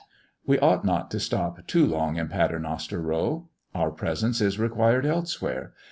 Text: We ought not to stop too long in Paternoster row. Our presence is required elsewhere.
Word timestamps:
We 0.47 0.57
ought 0.57 0.83
not 0.83 1.11
to 1.11 1.19
stop 1.19 1.67
too 1.67 1.85
long 1.85 2.15
in 2.15 2.27
Paternoster 2.27 2.99
row. 2.99 3.49
Our 3.75 3.91
presence 3.91 4.41
is 4.41 4.57
required 4.57 5.05
elsewhere. 5.05 5.73